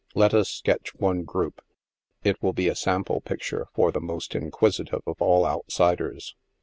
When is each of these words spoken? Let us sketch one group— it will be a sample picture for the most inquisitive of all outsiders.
Let 0.15 0.33
us 0.33 0.49
sketch 0.49 0.95
one 0.95 1.25
group— 1.25 1.61
it 2.23 2.41
will 2.41 2.53
be 2.53 2.67
a 2.67 2.73
sample 2.73 3.21
picture 3.21 3.67
for 3.75 3.91
the 3.91 4.01
most 4.01 4.33
inquisitive 4.33 5.03
of 5.05 5.21
all 5.21 5.45
outsiders. 5.45 6.33